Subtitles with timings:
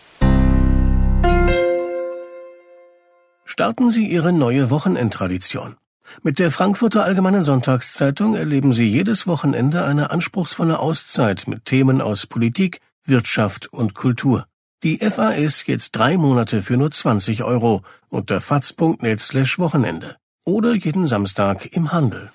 [3.44, 5.76] Starten Sie Ihre neue Wochenendtradition.
[6.22, 12.26] Mit der Frankfurter Allgemeinen Sonntagszeitung erleben Sie jedes Wochenende eine anspruchsvolle Auszeit mit Themen aus
[12.26, 14.46] Politik, Wirtschaft und Kultur.
[14.84, 21.06] Die FAS jetzt drei Monate für nur 20 Euro unter faz.net slash Wochenende oder jeden
[21.06, 22.30] Samstag im Handel.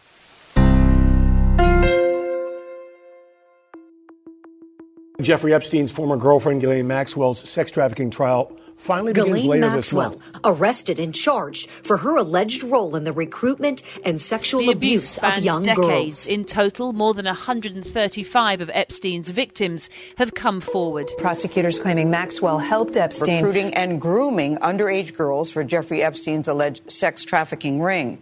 [5.21, 8.47] Jeffrey Epstein's former girlfriend, Ghislaine Maxwell's sex trafficking trial
[8.79, 10.39] finally begins later Maxwell, this month.
[10.43, 15.37] arrested and charged for her alleged role in the recruitment and sexual The abuse abuse
[15.37, 15.85] of young decades.
[15.87, 16.27] girls.
[16.27, 21.11] In total, more than 135 of Epstein's victims have come forward.
[21.17, 27.23] Prosecutors claiming Maxwell helped Epstein recruiting and grooming underage girls for Jeffrey Epstein's alleged sex
[27.23, 28.17] trafficking ring.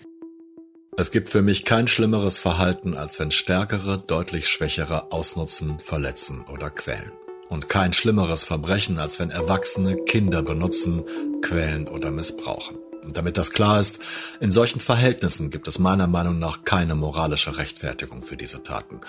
[1.00, 6.72] Es gibt für mich kein schlimmeres Verhalten, als wenn Stärkere deutlich Schwächere ausnutzen, verletzen oder
[6.72, 7.12] quälen.
[7.50, 11.04] Und kein schlimmeres Verbrechen, als wenn Erwachsene Kinder benutzen,
[11.42, 12.78] quälen oder missbrauchen.
[13.04, 14.00] Und damit das klar ist,
[14.42, 19.00] in solchen Verhältnissen gibt es meiner Meinung nach keine moralische Rechtfertigung für diese Taten.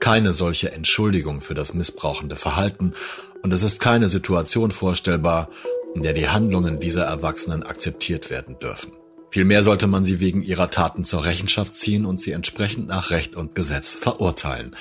[0.00, 2.94] Keine solche Entschuldigung für das missbrauchende Verhalten
[3.42, 5.50] und es ist keine Situation vorstellbar,
[5.94, 8.92] in der die Handlungen dieser Erwachsenen akzeptiert werden dürfen.
[9.30, 13.36] Vielmehr sollte man sie wegen ihrer Taten zur Rechenschaft ziehen und sie entsprechend nach Recht
[13.36, 14.74] und Gesetz verurteilen.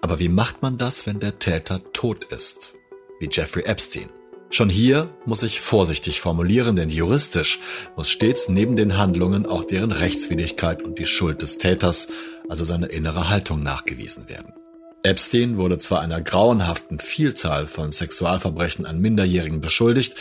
[0.00, 2.74] Aber wie macht man das, wenn der Täter tot ist?
[3.18, 4.08] Wie Jeffrey Epstein.
[4.52, 7.60] Schon hier muss ich vorsichtig formulieren, denn juristisch
[7.96, 12.08] muss stets neben den Handlungen auch deren Rechtswidrigkeit und die Schuld des Täters,
[12.48, 14.52] also seine innere Haltung nachgewiesen werden.
[15.04, 20.14] Epstein wurde zwar einer grauenhaften Vielzahl von Sexualverbrechen an Minderjährigen beschuldigt,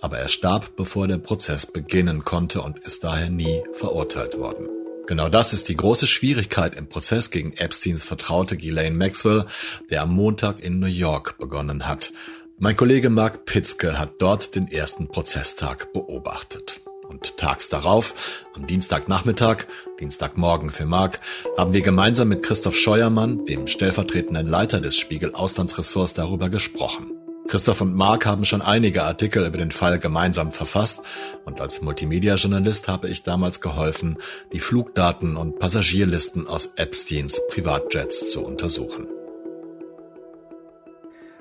[0.00, 4.68] aber er starb, bevor der Prozess beginnen konnte und ist daher nie verurteilt worden.
[5.06, 9.46] Genau das ist die große Schwierigkeit im Prozess gegen Epsteins Vertraute Ghislaine Maxwell,
[9.88, 12.12] der am Montag in New York begonnen hat.
[12.58, 16.80] Mein Kollege Mark Pitzke hat dort den ersten Prozesstag beobachtet.
[17.08, 19.66] Und tags darauf, am Dienstagnachmittag,
[20.00, 21.20] Dienstagmorgen für Mark,
[21.56, 27.25] haben wir gemeinsam mit Christoph Scheuermann, dem stellvertretenden Leiter des Spiegel Auslandsressorts, darüber gesprochen.
[27.48, 31.02] Christoph und Mark haben schon einige Artikel über den Fall gemeinsam verfasst
[31.44, 34.18] und als Multimedia-Journalist habe ich damals geholfen,
[34.52, 39.06] die Flugdaten und Passagierlisten aus Epsteins Privatjets zu untersuchen.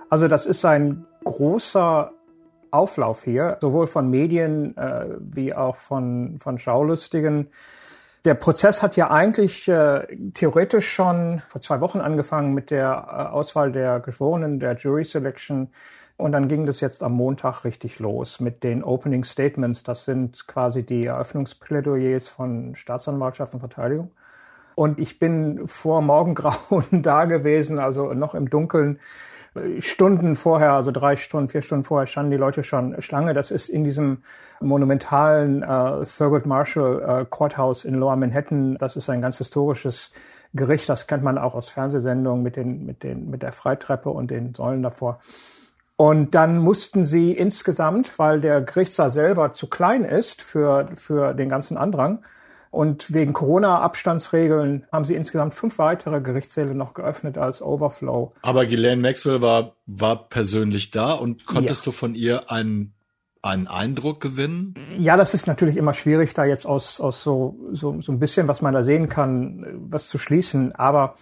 [0.09, 2.11] Also das ist ein großer
[2.69, 7.47] Auflauf hier, sowohl von Medien äh, wie auch von, von Schaulustigen.
[8.25, 13.31] Der Prozess hat ja eigentlich äh, theoretisch schon vor zwei Wochen angefangen mit der äh,
[13.31, 15.69] Auswahl der Geschworenen, der Jury Selection.
[16.17, 19.83] Und dann ging das jetzt am Montag richtig los mit den Opening Statements.
[19.83, 24.09] Das sind quasi die Eröffnungsplädoyers von Staatsanwaltschaft und Verteidigung.
[24.75, 28.99] Und ich bin vor Morgengrauen da gewesen, also noch im Dunkeln.
[29.79, 33.33] Stunden vorher, also drei Stunden, vier Stunden vorher standen die Leute schon Schlange.
[33.33, 34.17] Das ist in diesem
[34.59, 38.75] monumentalen äh, Thurgood Marshall äh, Courthouse in Lower Manhattan.
[38.75, 40.11] Das ist ein ganz historisches
[40.53, 40.89] Gericht.
[40.89, 44.53] Das kennt man auch aus Fernsehsendungen mit den, mit den, mit der Freitreppe und den
[44.53, 45.19] Säulen davor.
[45.97, 51.47] Und dann mussten sie insgesamt, weil der Gerichtssaal selber zu klein ist für, für den
[51.47, 52.25] ganzen Andrang,
[52.75, 58.33] und wegen Corona-Abstandsregeln haben sie insgesamt fünf weitere Gerichtssäle noch geöffnet als Overflow.
[58.41, 61.91] Aber Ghislaine Maxwell war, war persönlich da und konntest ja.
[61.91, 62.93] du von ihr einen,
[63.41, 64.75] einen Eindruck gewinnen?
[64.97, 68.49] Ja, das ist natürlich immer schwierig, da jetzt aus, aus so, so, so ein bisschen,
[68.49, 70.75] was man da sehen kann, was zu schließen.
[70.75, 71.15] Aber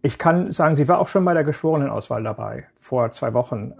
[0.00, 3.72] ich kann sagen, sie war auch schon bei der Geschworenenauswahl dabei, vor zwei Wochen.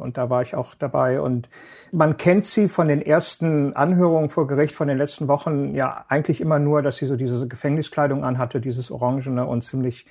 [0.00, 1.20] Und da war ich auch dabei.
[1.20, 1.50] Und
[1.92, 6.40] man kennt sie von den ersten Anhörungen vor Gericht von den letzten Wochen ja eigentlich
[6.40, 10.06] immer nur, dass sie so diese Gefängniskleidung anhatte, dieses Orangene und ziemlich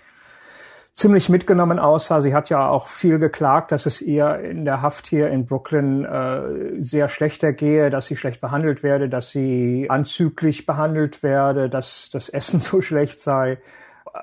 [0.94, 2.22] ziemlich mitgenommen aussah.
[2.22, 6.04] Sie hat ja auch viel geklagt, dass es ihr in der Haft hier in Brooklyn
[6.04, 12.10] äh, sehr schlechter gehe, dass sie schlecht behandelt werde, dass sie anzüglich behandelt werde, dass
[12.12, 13.60] das Essen so schlecht sei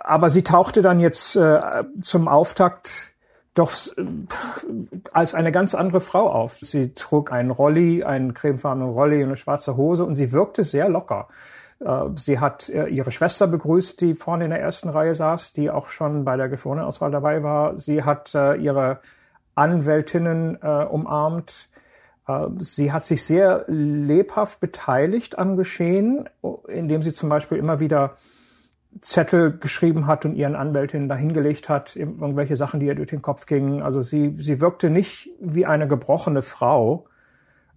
[0.00, 3.14] aber sie tauchte dann jetzt äh, zum Auftakt
[3.54, 4.04] doch äh,
[5.12, 6.58] als eine ganz andere Frau auf.
[6.60, 10.88] Sie trug einen Rolli, einen cremefarbenen Rolli und eine schwarze Hose und sie wirkte sehr
[10.88, 11.28] locker.
[11.80, 15.70] Äh, sie hat äh, ihre Schwester begrüßt, die vorne in der ersten Reihe saß, die
[15.70, 17.78] auch schon bei der Gefrorenenauswahl dabei war.
[17.78, 19.00] Sie hat äh, ihre
[19.56, 21.68] Anwältinnen umarmt.
[22.58, 26.28] Sie hat sich sehr lebhaft beteiligt am Geschehen,
[26.66, 28.16] indem sie zum Beispiel immer wieder
[29.00, 33.46] Zettel geschrieben hat und ihren Anwältinnen dahingelegt hat, irgendwelche Sachen, die ihr durch den Kopf
[33.46, 33.82] gingen.
[33.82, 37.06] Also sie, sie wirkte nicht wie eine gebrochene Frau,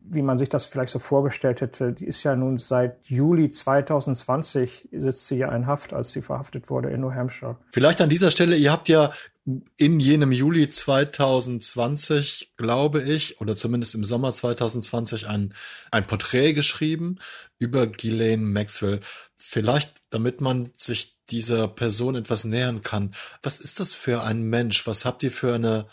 [0.10, 1.94] wie man sich das vielleicht so vorgestellt hätte.
[1.94, 6.70] Die ist ja nun seit Juli 2020 sitzt sie ja in Haft, als sie verhaftet
[6.70, 7.58] wurde in New Hampshire.
[7.72, 9.12] Vielleicht an dieser Stelle, ihr habt ja
[9.78, 15.54] in jenem Juli 2020, glaube ich, oder zumindest im Sommer 2020 ein,
[15.90, 17.20] ein Porträt geschrieben
[17.58, 19.00] über Ghislaine Maxwell.
[19.50, 23.14] Vielleicht, damit man sich dieser Person etwas nähern kann.
[23.42, 24.86] Was ist das für ein Mensch?
[24.86, 25.88] Was habt ihr für eine,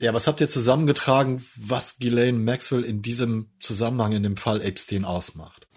[0.00, 5.04] ja, was habt ihr zusammengetragen, was Ghislaine Maxwell in diesem Zusammenhang in dem Fall Epstein
[5.04, 5.68] ausmacht?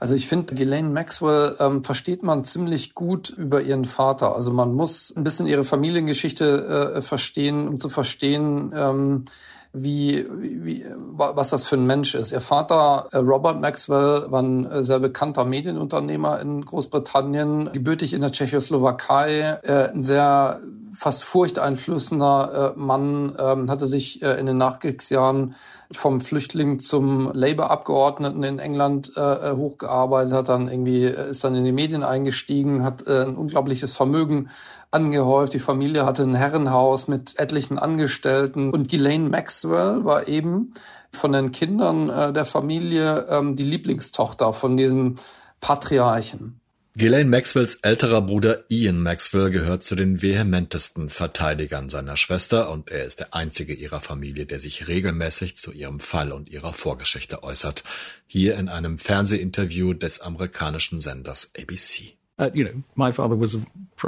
[0.00, 4.34] Also ich finde, Ghislaine Maxwell ähm, versteht man ziemlich gut über ihren Vater.
[4.34, 9.26] Also man muss ein bisschen ihre Familiengeschichte äh, verstehen, um zu verstehen, ähm,
[9.74, 10.84] wie, wie,
[11.16, 12.32] was das für ein Mensch ist.
[12.32, 18.20] Ihr Vater, äh, Robert Maxwell, war ein äh, sehr bekannter Medienunternehmer in Großbritannien, gebürtig in
[18.20, 20.60] der Tschechoslowakei, äh, ein sehr
[20.94, 25.54] fast furchteinflößender Mann, ähm, hatte sich in den Nachkriegsjahren
[25.92, 32.02] vom Flüchtling zum Labour-Abgeordneten in England hochgearbeitet, hat dann irgendwie, ist dann in die Medien
[32.02, 34.48] eingestiegen, hat ein unglaubliches Vermögen
[34.94, 35.52] angehäuft.
[35.52, 38.70] Die Familie hatte ein Herrenhaus mit etlichen Angestellten.
[38.70, 40.72] Und Ghislaine Maxwell war eben
[41.10, 45.16] von den Kindern äh, der Familie ähm, die Lieblingstochter von diesem
[45.60, 46.60] Patriarchen.
[46.96, 53.02] Ghislaine Maxwells älterer Bruder Ian Maxwell gehört zu den vehementesten Verteidigern seiner Schwester und er
[53.02, 57.82] ist der einzige ihrer Familie, der sich regelmäßig zu ihrem Fall und ihrer Vorgeschichte äußert.
[58.28, 62.16] Hier in einem Fernsehinterview des amerikanischen Senders ABC.
[62.38, 63.58] Uh, you know, my father was a,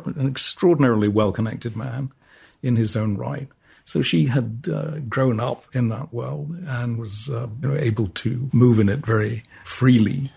[0.05, 2.13] an extraordinarily well connected man
[2.63, 3.49] in his own right.
[3.85, 8.11] So she had uh, grown up in that world and was uh, you know, able
[8.23, 10.31] to move in it very freely.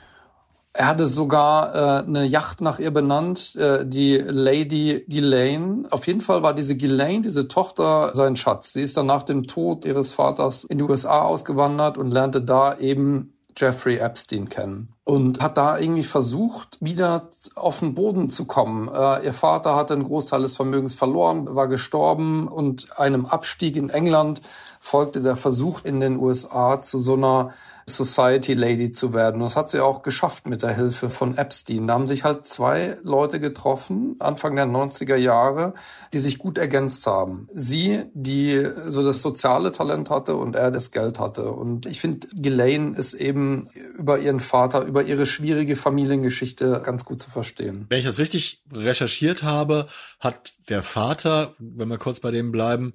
[0.71, 5.86] Er hatte sogar äh, eine Yacht nach ihr benannt, äh, die Lady Ghislaine.
[5.89, 8.74] Auf jeden Fall war diese Ghislaine, diese Tochter, sein Schatz.
[8.74, 12.77] Sie ist dann nach dem Tod ihres Vaters in die USA ausgewandert und lernte da
[12.77, 18.88] eben Jeffrey Epstein kennen und hat da irgendwie versucht, wieder auf den Boden zu kommen.
[18.88, 23.89] Äh, ihr Vater hatte einen Großteil des Vermögens verloren, war gestorben und einem Abstieg in
[23.89, 24.42] England
[24.80, 27.54] folgte der Versuch in den USA zu so einer
[27.90, 29.36] Society Lady zu werden.
[29.36, 31.88] Und das hat sie auch geschafft mit der Hilfe von Epstein.
[31.88, 35.74] Da haben sich halt zwei Leute getroffen, Anfang der 90er Jahre,
[36.14, 37.48] die sich gut ergänzt haben.
[37.54, 41.52] Sie, die so das soziale Talent hatte und er das Geld hatte.
[41.52, 43.68] Und ich finde, Ghislaine ist eben
[43.98, 47.86] über ihren Vater, über ihre schwierige Familiengeschichte ganz gut zu verstehen.
[47.90, 49.88] Wenn ich das richtig recherchiert habe,
[50.20, 52.94] hat der Vater, wenn wir kurz bei dem bleiben,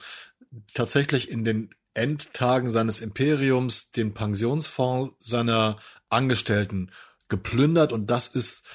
[0.73, 5.77] tatsächlich in den Endtagen seines Imperiums den Pensionsfonds seiner
[6.09, 6.91] Angestellten
[7.29, 8.67] geplündert und das ist,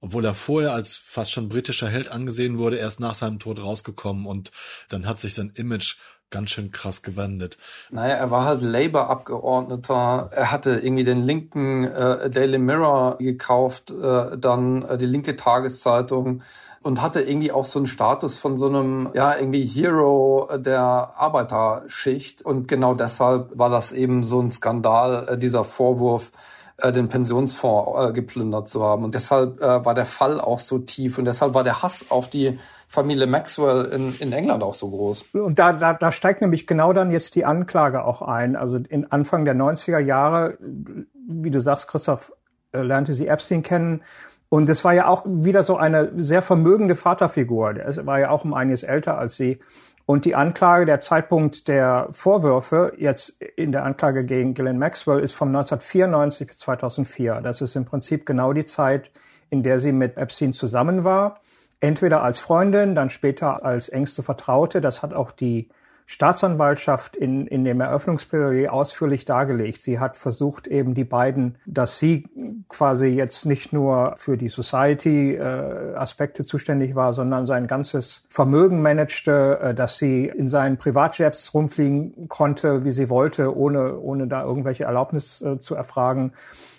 [0.00, 4.26] obwohl er vorher als fast schon britischer Held angesehen wurde, erst nach seinem Tod rausgekommen
[4.26, 4.52] und
[4.88, 5.96] dann hat sich sein Image
[6.30, 7.58] ganz schön krass gewendet.
[7.90, 10.30] Naja, er war halt Labour-Abgeordneter.
[10.32, 16.42] Er hatte irgendwie den linken äh, Daily Mirror gekauft, äh, dann äh, die linke Tageszeitung
[16.82, 20.80] und hatte irgendwie auch so einen Status von so einem, ja, irgendwie Hero der
[21.16, 22.42] Arbeiterschicht.
[22.42, 26.30] Und genau deshalb war das eben so ein Skandal, äh, dieser Vorwurf,
[26.78, 29.04] äh, den Pensionsfonds äh, geplündert zu haben.
[29.04, 32.58] Und deshalb war der Fall auch so tief und deshalb war der Hass auf die
[32.86, 35.24] Familie Maxwell in, in England auch so groß.
[35.34, 38.56] Und da, da, da steigt nämlich genau dann jetzt die Anklage auch ein.
[38.56, 42.32] Also in Anfang der 90er Jahre, wie du sagst, Christoph,
[42.72, 44.02] lernte sie Epstein kennen
[44.50, 47.76] und es war ja auch wieder so eine sehr vermögende Vaterfigur.
[47.76, 49.58] Er war ja auch um einiges älter als sie.
[50.06, 55.34] Und die Anklage, der Zeitpunkt der Vorwürfe, jetzt in der Anklage gegen Ghislaine Maxwell, ist
[55.34, 57.42] von 1994 bis 2004.
[57.42, 59.10] Das ist im Prinzip genau die Zeit,
[59.50, 61.40] in der sie mit Epstein zusammen war.
[61.80, 64.80] Entweder als Freundin, dann später als engste Vertraute.
[64.80, 65.68] Das hat auch die
[66.10, 69.82] Staatsanwaltschaft in, in dem Eröffnungsplädoyer ausführlich dargelegt.
[69.82, 72.26] Sie hat versucht, eben die beiden, dass sie
[72.70, 79.58] quasi jetzt nicht nur für die Society-Aspekte äh, zuständig war, sondern sein ganzes Vermögen managte,
[79.60, 84.84] äh, dass sie in seinen Privatjets rumfliegen konnte, wie sie wollte, ohne, ohne da irgendwelche
[84.84, 86.32] Erlaubnis äh, zu erfragen.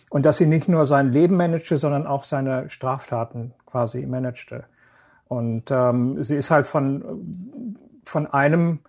[0.09, 4.63] Und dass sie nicht nur sein Leben managte, sondern auch seine Straftaten quasi managte.
[5.27, 8.79] Und ähm, sie ist halt von, von einem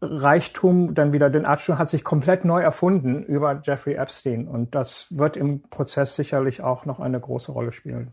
[0.00, 4.46] Reichtum dann wieder den Abschluss hat sich komplett neu erfunden über Jeffrey Epstein.
[4.46, 8.12] Und das wird im Prozess sicherlich auch noch eine große Rolle spielen.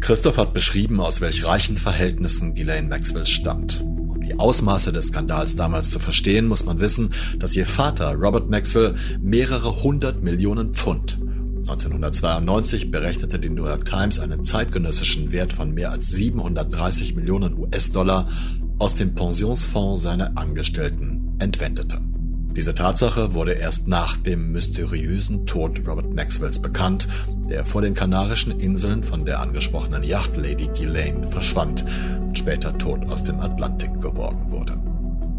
[0.00, 3.80] Christoph hat beschrieben, aus welch reichen Verhältnissen Ghislaine Maxwell stammt.
[3.80, 8.48] Um die Ausmaße des Skandals damals zu verstehen, muss man wissen, dass ihr Vater Robert
[8.48, 11.18] Maxwell mehrere hundert Millionen Pfund
[11.68, 18.28] 1992 berechnete die New York Times einen zeitgenössischen Wert von mehr als 730 Millionen US-Dollar
[18.78, 21.98] aus dem Pensionsfonds seiner Angestellten entwendete.
[22.56, 27.06] Diese Tatsache wurde erst nach dem mysteriösen Tod Robert Maxwells bekannt,
[27.50, 31.84] der vor den Kanarischen Inseln von der angesprochenen Yacht Lady Ghislaine verschwand
[32.18, 34.76] und später tot aus dem Atlantik geborgen wurde.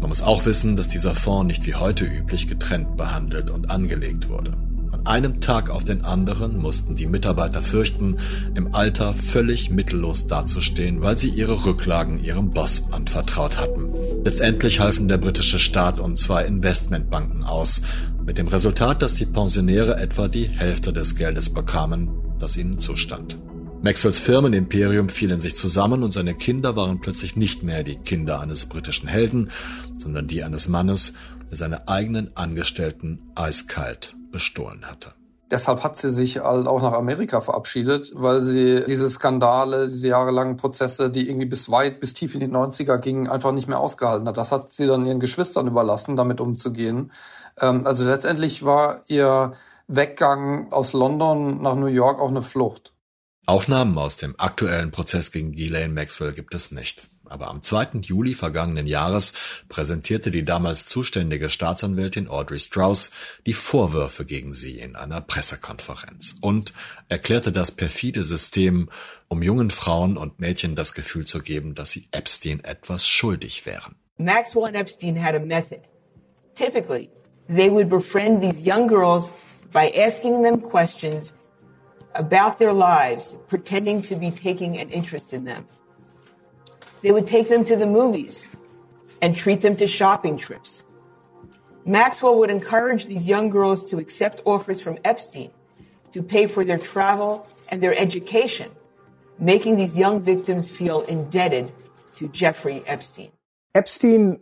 [0.00, 4.28] Man muss auch wissen, dass dieser Fonds nicht wie heute üblich getrennt behandelt und angelegt
[4.28, 4.56] wurde
[5.08, 8.18] einem Tag auf den anderen mussten die Mitarbeiter fürchten,
[8.54, 13.88] im Alter völlig mittellos dazustehen, weil sie ihre Rücklagen ihrem Boss anvertraut hatten.
[14.22, 17.80] Letztendlich halfen der britische Staat und zwei Investmentbanken aus,
[18.24, 23.38] mit dem Resultat, dass die Pensionäre etwa die Hälfte des Geldes bekamen, das ihnen zustand.
[23.80, 28.40] Maxwells Firmenimperium fiel in sich zusammen und seine Kinder waren plötzlich nicht mehr die Kinder
[28.40, 29.50] eines britischen Helden,
[29.96, 31.14] sondern die eines Mannes,
[31.48, 35.14] der seine eigenen Angestellten eiskalt bestohlen hatte.
[35.50, 40.58] Deshalb hat sie sich halt auch nach Amerika verabschiedet, weil sie diese Skandale, diese jahrelangen
[40.58, 44.28] Prozesse, die irgendwie bis weit, bis tief in die 90er gingen, einfach nicht mehr ausgehalten
[44.28, 44.36] hat.
[44.36, 47.12] Das hat sie dann ihren Geschwistern überlassen, damit umzugehen.
[47.58, 49.54] Ähm, also letztendlich war ihr
[49.86, 52.92] Weggang aus London nach New York auch eine Flucht.
[53.46, 57.08] Aufnahmen aus dem aktuellen Prozess gegen Ghislaine Maxwell gibt es nicht.
[57.28, 58.00] Aber am 2.
[58.02, 59.34] Juli vergangenen Jahres
[59.68, 63.10] präsentierte die damals zuständige Staatsanwältin Audrey Strauss
[63.46, 66.72] die Vorwürfe gegen sie in einer Pressekonferenz und
[67.08, 68.88] erklärte das perfide System,
[69.28, 73.94] um jungen Frauen und Mädchen das Gefühl zu geben, dass sie Epstein etwas schuldig wären.
[74.18, 75.82] Maxwell and Epstein had a method.
[76.54, 77.08] Typically,
[77.48, 79.30] they would befriend these young girls
[79.72, 81.32] by asking them questions
[82.14, 85.66] about their lives, pretending to be taking an interest in them.
[87.02, 88.46] They would take them to the movies
[89.22, 90.84] and treat them to shopping trips.
[91.84, 95.50] Maxwell would encourage these young girls to accept offers from Epstein
[96.12, 98.70] to pay for their travel and their education,
[99.38, 101.72] making these young victims feel indebted
[102.16, 103.30] to Jeffrey Epstein.
[103.74, 104.40] Epstein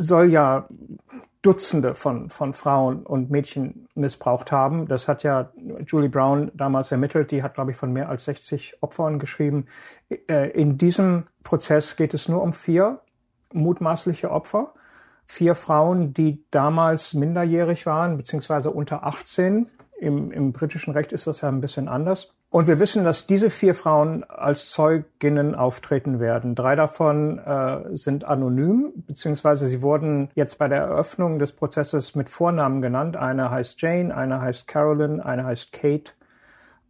[0.00, 0.64] soll ja
[1.42, 4.88] Dutzende von, von Frauen und Mädchen missbraucht haben.
[4.88, 5.52] Das hat ja
[5.86, 7.30] Julie Brown damals ermittelt.
[7.30, 9.66] Die hat, glaube ich, von mehr als 60 Opfern geschrieben.
[10.08, 13.00] Äh, in diesem Prozess geht es nur um vier
[13.52, 14.74] mutmaßliche Opfer.
[15.26, 19.70] Vier Frauen, die damals minderjährig waren, beziehungsweise unter 18.
[20.00, 22.34] Im, Im britischen Recht ist das ja ein bisschen anders.
[22.50, 26.54] Und wir wissen, dass diese vier Frauen als Zeuginnen auftreten werden.
[26.54, 32.30] Drei davon äh, sind anonym, beziehungsweise sie wurden jetzt bei der Eröffnung des Prozesses mit
[32.30, 33.16] Vornamen genannt.
[33.16, 36.12] Eine heißt Jane, eine heißt Carolyn, eine heißt Kate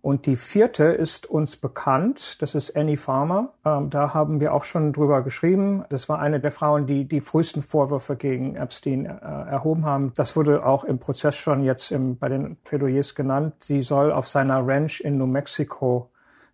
[0.01, 3.53] und die vierte ist uns bekannt, das ist Annie Farmer.
[3.65, 5.85] Ähm, da haben wir auch schon drüber geschrieben.
[5.91, 10.13] Das war eine der Frauen, die die frühesten Vorwürfe gegen Epstein äh, erhoben haben.
[10.15, 13.55] Das wurde auch im Prozess schon jetzt im, bei den Plädoyers genannt.
[13.61, 16.11] Sie soll auf seiner Ranch in New Mexico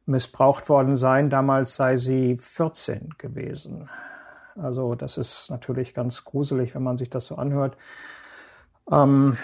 [0.07, 1.29] missbraucht worden sein.
[1.29, 3.91] Damals sei sie 14 gewesen.
[4.57, 7.77] Also das ist natürlich ganz gruselig, wenn man sich das so anhört.
[8.91, 9.37] Ähm,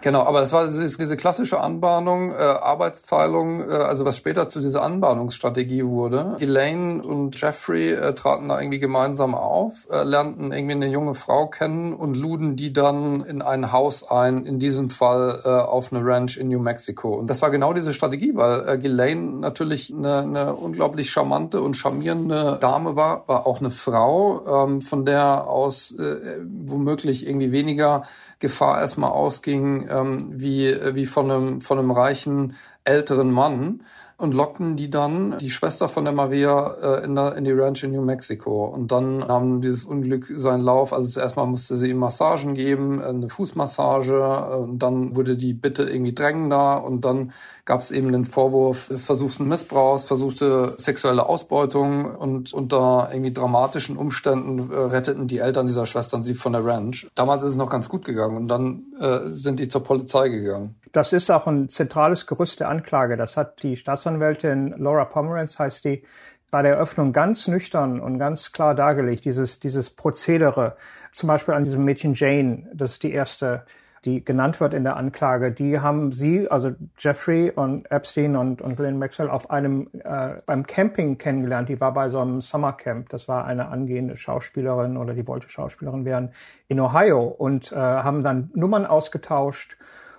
[0.00, 4.82] Genau, aber es war diese klassische Anbahnung, äh, Arbeitsteilung, äh, also was später zu dieser
[4.82, 6.36] Anbahnungsstrategie wurde.
[6.38, 11.48] Elaine und Jeffrey äh, traten da irgendwie gemeinsam auf, äh, lernten irgendwie eine junge Frau
[11.48, 16.04] kennen und luden die dann in ein Haus ein, in diesem Fall äh, auf eine
[16.04, 17.14] Ranch in New Mexico.
[17.14, 21.74] Und das war genau diese Strategie, weil äh, Ghislaine natürlich eine, eine unglaublich charmante und
[21.74, 28.04] charmierende Dame war, war auch eine Frau, ähm, von der aus äh, womöglich irgendwie weniger
[28.38, 32.54] Gefahr erstmal ausging, ähm, wie, wie von einem, von einem reichen
[32.84, 33.82] älteren Mann
[34.20, 37.84] und lockten die dann, die Schwester von der Maria, äh, in, der, in die Ranch
[37.84, 38.64] in New Mexico.
[38.64, 40.92] Und dann nahm dieses Unglück seinen Lauf.
[40.92, 44.56] Also zuerst mal musste sie ihm Massagen geben, eine Fußmassage.
[44.58, 46.84] Und dann wurde die Bitte irgendwie drängender.
[46.84, 47.30] Und dann
[47.64, 52.12] gab es eben den Vorwurf des versuchten Missbrauchs, versuchte sexuelle Ausbeutung.
[52.16, 57.08] Und unter irgendwie dramatischen Umständen äh, retteten die Eltern dieser Schwestern sie von der Ranch.
[57.14, 58.36] Damals ist es noch ganz gut gegangen.
[58.36, 60.74] Und dann äh, sind die zur Polizei gegangen.
[60.92, 63.16] Das ist auch ein zentrales Gerüst der Anklage.
[63.16, 66.04] Das hat die Staatsanwältin Laura Pomeranz, heißt die,
[66.50, 70.76] bei der Eröffnung ganz nüchtern und ganz klar dargelegt, dieses, dieses Prozedere.
[71.12, 73.64] Zum Beispiel an diesem Mädchen Jane, das ist die erste
[74.04, 78.76] die genannt wird in der Anklage, die haben sie, also Jeffrey und Epstein und, und
[78.76, 81.68] Glenn Maxwell, auf einem äh, beim Camping kennengelernt.
[81.68, 83.08] Die war bei so einem Summercamp.
[83.08, 86.30] Das war eine angehende Schauspielerin oder die wollte Schauspielerin werden
[86.68, 89.76] in Ohio und äh, haben dann Nummern ausgetauscht.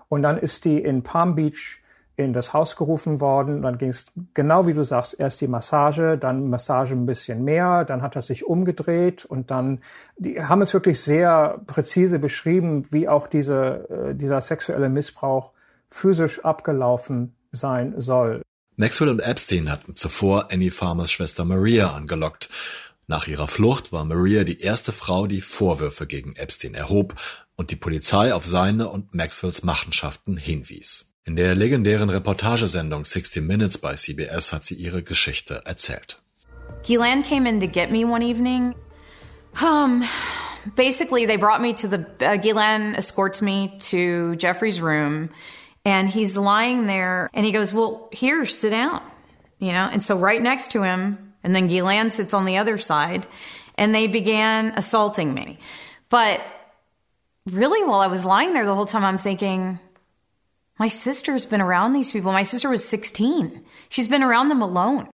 [0.09, 1.79] Und dann ist die in Palm Beach
[2.19, 3.61] in das Haus gerufen worden.
[3.61, 7.85] Dann ging es genau wie du sagst, erst die Massage, dann Massage ein bisschen mehr,
[7.85, 9.81] dann hat er sich umgedreht und dann,
[10.17, 15.51] die haben es wirklich sehr präzise beschrieben, wie auch diese, äh, dieser sexuelle Missbrauch
[15.89, 18.41] physisch abgelaufen sein soll.
[18.75, 22.49] Maxwell und Epstein hatten zuvor Annie Farmers Schwester Maria angelockt.
[23.07, 27.15] Nach ihrer Flucht war Maria die erste Frau, die Vorwürfe gegen Epstein erhob
[27.59, 31.11] und die Polizei auf seine und Maxwells Machenschaften hinwies.
[31.25, 36.21] In der legendären Reportagesendung 60 Minutes bei CBS hat sie ihre Geschichte erzählt.
[36.83, 38.73] Ghislaine came in to get me one evening.
[39.61, 40.05] Um,
[40.77, 42.05] basically, they brought me to the.
[42.21, 45.29] Uh, Ghislaine escorts me to Jeffrey's room,
[45.83, 49.01] and he's lying there, and he goes, "Well, here, sit down,"
[49.57, 49.89] you know.
[49.91, 53.27] And so right next to him, and then Ghislaine sits on the other side,
[53.75, 55.57] and they began assaulting me.
[56.09, 56.39] But
[57.51, 59.79] really, while I was lying there the whole time, I'm thinking
[60.79, 62.31] My sister's been around these people.
[62.31, 63.65] My sister was 16.
[63.89, 65.09] She's been around them alone.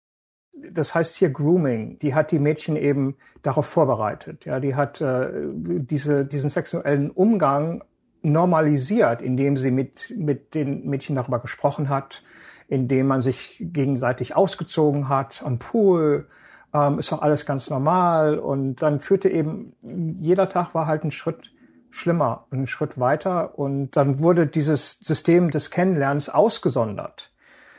[0.52, 1.98] Das heißt hier Grooming.
[2.00, 4.44] Die hat die Mädchen eben darauf vorbereitet.
[4.44, 7.82] Ja, die hat äh, diese, diesen sexuellen Umgang
[8.20, 12.22] normalisiert, indem sie mit, mit den Mädchen darüber gesprochen hat,
[12.68, 16.28] indem man sich gegenseitig ausgezogen hat am Pool.
[16.74, 18.38] Ähm, ist doch alles ganz normal.
[18.38, 19.72] Und dann führte eben,
[20.20, 21.53] jeder Tag war halt ein Schritt
[21.94, 23.58] schlimmer, einen Schritt weiter.
[23.58, 27.30] Und dann wurde dieses System des Kennenlernens ausgesondert.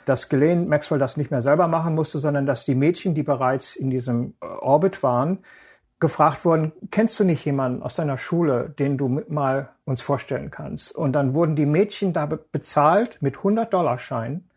[0.05, 3.75] Dass Ghislaine Maxwell das nicht mehr selber machen musste, sondern dass die Mädchen, die bereits
[3.75, 5.39] in diesem äh, Orbit waren,
[5.99, 10.95] gefragt wurden, kennst du nicht jemanden aus deiner Schule, den du mal uns vorstellen kannst?
[10.95, 14.49] Und dann wurden die Mädchen da bezahlt mit 100 Dollar Scheinen,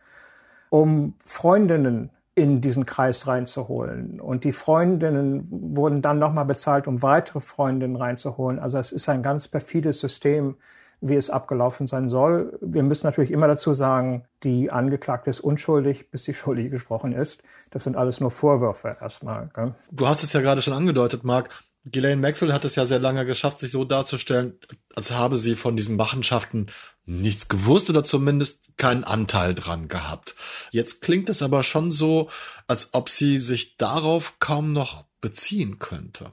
[0.68, 4.20] um Freundinnen in diesen Kreis reinzuholen.
[4.20, 8.58] Und die Freundinnen wurden dann nochmal bezahlt, um weitere Freundinnen reinzuholen.
[8.58, 10.56] Also es ist ein ganz perfides System,
[11.00, 12.58] wie es abgelaufen sein soll.
[12.60, 17.42] Wir müssen natürlich immer dazu sagen, die Angeklagte ist unschuldig, bis die Schuldige gesprochen ist.
[17.70, 19.50] Das sind alles nur Vorwürfe erstmal.
[19.54, 19.74] Gell?
[19.90, 21.50] Du hast es ja gerade schon angedeutet, Marc.
[21.90, 24.58] Ghislaine Maxwell hat es ja sehr lange geschafft, sich so darzustellen,
[24.94, 26.68] als habe sie von diesen Machenschaften
[27.06, 30.34] nichts gewusst oder zumindest keinen Anteil dran gehabt.
[30.70, 32.28] Jetzt klingt es aber schon so,
[32.66, 36.32] als ob sie sich darauf kaum noch beziehen könnte.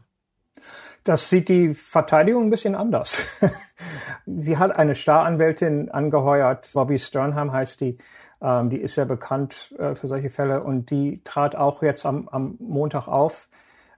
[1.04, 3.18] Das sieht die Verteidigung ein bisschen anders.
[4.26, 7.98] sie hat eine Staranwältin angeheuert, Bobby Sternheim heißt die,
[8.42, 12.28] ähm, die ist sehr bekannt äh, für solche Fälle und die trat auch jetzt am,
[12.30, 13.50] am Montag auf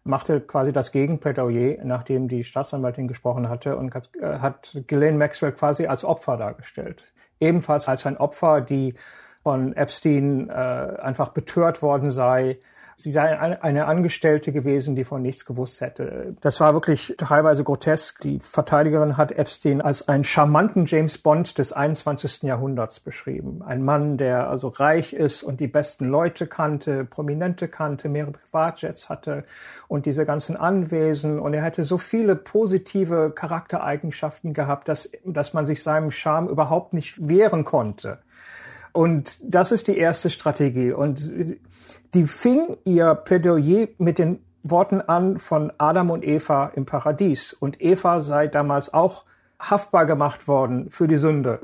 [0.07, 5.51] machte quasi das Gegenplädoyer, nachdem die Staatsanwältin gesprochen hatte und hat, äh, hat Ghislaine Maxwell
[5.51, 7.03] quasi als Opfer dargestellt.
[7.39, 8.95] Ebenfalls als ein Opfer, die
[9.43, 12.57] von Epstein äh, einfach betört worden sei,
[12.99, 16.35] sie sei eine Angestellte gewesen, die von nichts gewusst hätte.
[16.41, 18.21] Das war wirklich teilweise grotesk.
[18.21, 22.43] Die Verteidigerin hat Epstein als einen charmanten James Bond des 21.
[22.43, 23.61] Jahrhunderts beschrieben.
[23.61, 29.09] Ein Mann, der also reich ist und die besten Leute kannte, Prominente kannte, mehrere Privatjets
[29.09, 29.43] hatte
[29.87, 31.39] und diese ganzen Anwesen.
[31.39, 36.93] Und er hätte so viele positive Charaktereigenschaften gehabt, dass, dass man sich seinem Charme überhaupt
[36.93, 38.17] nicht wehren konnte.
[38.97, 40.91] Und das ist die erste Strategie.
[40.91, 41.31] Und
[42.15, 47.53] die fing ihr Plädoyer mit den Worten an von Adam und Eva im Paradies.
[47.53, 49.23] Und Eva sei damals auch
[49.59, 51.59] haftbar gemacht worden für die Sünde.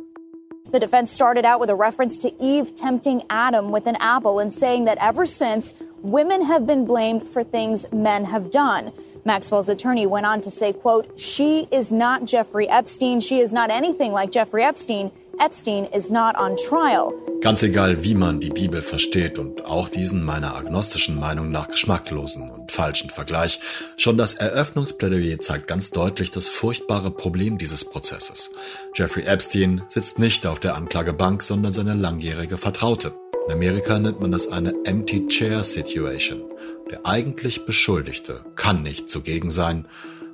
[0.71, 4.53] The defense started out with a reference to Eve tempting Adam with an apple and
[4.53, 8.91] saying that ever since, women have been blamed for things men have done.
[9.25, 13.21] Maxwell's attorney went on to say, quote, she is not Jeffrey Epstein.
[13.21, 15.11] She is not anything like Jeffrey Epstein.
[15.39, 17.11] Epstein is not on trial.
[17.41, 22.49] Ganz egal, wie man die Bibel versteht und auch diesen meiner agnostischen Meinung nach geschmacklosen
[22.49, 23.59] und falschen Vergleich,
[23.97, 28.51] schon das Eröffnungsplädoyer zeigt ganz deutlich das furchtbare Problem dieses Prozesses.
[28.93, 33.13] Jeffrey Epstein sitzt nicht auf der Anklagebank, sondern seine langjährige Vertraute.
[33.47, 36.43] In Amerika nennt man das eine Empty Chair Situation.
[36.91, 39.87] Der eigentlich Beschuldigte kann nicht zugegen sein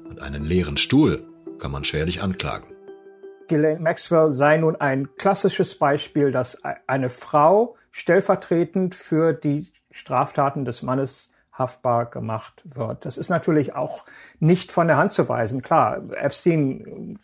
[0.10, 1.24] und einen leeren Stuhl
[1.58, 2.68] kann man schwerlich anklagen.
[3.50, 10.82] Ghislaine Maxwell sei nun ein klassisches Beispiel, dass eine Frau stellvertretend für die Straftaten des
[10.82, 13.06] Mannes haftbar gemacht wird.
[13.06, 14.06] Das ist natürlich auch
[14.40, 15.62] nicht von der Hand zu weisen.
[15.62, 17.20] Klar, Epstein,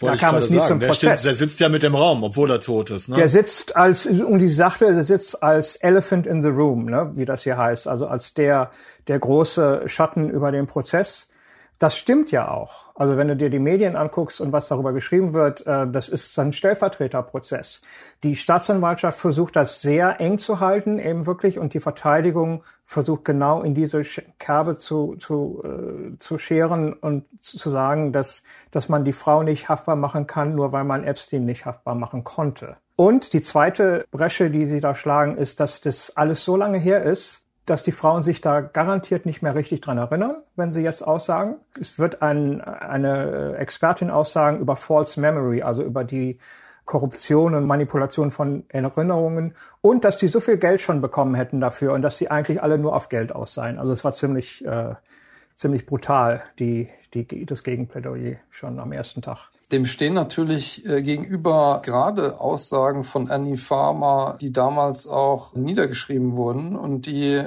[0.00, 0.68] Wollte da kam es nie sagen.
[0.68, 1.20] zum der Prozess.
[1.20, 3.08] Steht, der sitzt ja mit dem Raum, obwohl er tot ist.
[3.08, 3.16] Ne?
[3.16, 7.24] Der sitzt als, und die sagte, er sitzt als Elephant in the Room, ne, wie
[7.24, 8.72] das hier heißt, also als der,
[9.06, 11.30] der große Schatten über den Prozess.
[11.78, 12.86] Das stimmt ja auch.
[12.94, 16.38] Also wenn du dir die Medien anguckst und was darüber geschrieben wird, äh, das ist
[16.38, 17.82] ein Stellvertreterprozess.
[18.22, 23.62] Die Staatsanwaltschaft versucht das sehr eng zu halten, eben wirklich, und die Verteidigung versucht genau
[23.62, 24.02] in diese
[24.38, 29.68] Kerbe zu, zu, äh, zu scheren und zu sagen, dass, dass man die Frau nicht
[29.68, 32.76] haftbar machen kann, nur weil man Epstein nicht haftbar machen konnte.
[32.96, 37.02] Und die zweite Bresche, die sie da schlagen, ist, dass das alles so lange her
[37.02, 41.02] ist, dass die Frauen sich da garantiert nicht mehr richtig dran erinnern, wenn sie jetzt
[41.02, 41.56] aussagen.
[41.78, 46.38] Es wird ein, eine Expertin aussagen über False Memory, also über die
[46.84, 51.92] Korruption und Manipulation von Erinnerungen und dass sie so viel Geld schon bekommen hätten dafür
[51.92, 53.78] und dass sie eigentlich alle nur auf Geld aus seien.
[53.78, 54.94] Also es war ziemlich, äh,
[55.56, 59.50] ziemlich brutal, die, die, das Gegenplädoyer schon am ersten Tag.
[59.72, 66.76] Dem stehen natürlich äh, gegenüber gerade Aussagen von Annie Farmer, die damals auch niedergeschrieben wurden
[66.76, 67.42] und die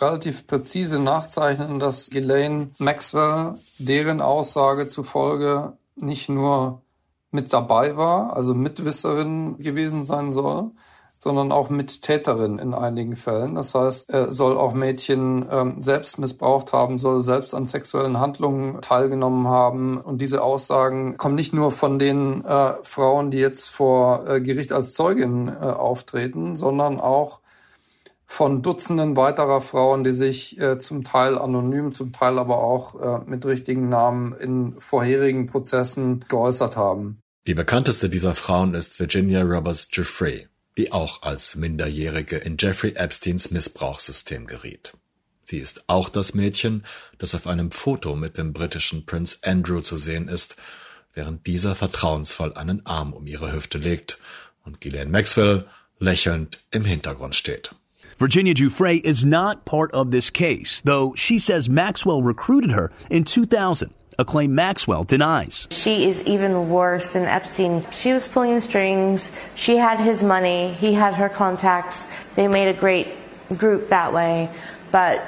[0.00, 6.82] relativ präzise nachzeichnen, dass Elaine Maxwell deren Aussage zufolge nicht nur
[7.30, 10.72] mit dabei war, also Mitwisserin gewesen sein soll,
[11.22, 13.54] sondern auch mit Täterin in einigen Fällen.
[13.54, 18.80] Das heißt, er soll auch Mädchen ähm, selbst missbraucht haben, soll selbst an sexuellen Handlungen
[18.80, 19.98] teilgenommen haben.
[19.98, 24.72] Und diese Aussagen kommen nicht nur von den äh, Frauen, die jetzt vor äh, Gericht
[24.72, 27.38] als Zeugin äh, auftreten, sondern auch
[28.26, 33.30] von Dutzenden weiterer Frauen, die sich äh, zum Teil anonym, zum Teil aber auch äh,
[33.30, 37.20] mit richtigen Namen in vorherigen Prozessen geäußert haben.
[37.46, 43.50] Die bekannteste dieser Frauen ist Virginia Roberts Giuffre die auch als Minderjährige in Jeffrey Epsteins
[43.50, 44.94] Missbrauchssystem geriet.
[45.44, 46.84] Sie ist auch das Mädchen,
[47.18, 50.56] das auf einem Foto mit dem britischen Prince Andrew zu sehen ist,
[51.14, 54.18] während dieser vertrauensvoll einen Arm um ihre Hüfte legt
[54.64, 55.66] und Ghislaine Maxwell
[55.98, 57.74] lächelnd im Hintergrund steht.
[58.18, 63.26] Virginia Giuffre is not part of this case, though she says Maxwell recruited her in
[63.26, 63.90] 2000
[64.22, 65.68] a claim Maxwell denies.
[65.70, 67.84] She is even worse than Epstein.
[67.92, 69.30] She was pulling the strings.
[69.54, 70.72] She had his money.
[70.84, 72.06] He had her contacts.
[72.36, 73.08] They made a great
[73.58, 74.48] group that way.
[74.90, 75.20] But